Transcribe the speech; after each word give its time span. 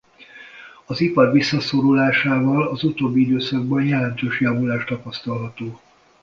Az 0.85 0.99
ipar 1.01 1.31
visszaszorulásával 1.31 2.67
az 2.67 2.83
utóbbi 2.83 3.21
időszakban 3.21 3.83
jelentős 3.83 4.39
javulás 4.41 4.83
tapasztalható. 4.83 5.79